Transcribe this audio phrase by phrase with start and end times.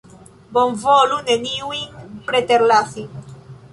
[0.57, 1.85] Bonvolu neniujn
[2.31, 3.09] preterlasi!